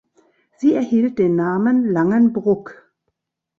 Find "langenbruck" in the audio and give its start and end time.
1.85-2.91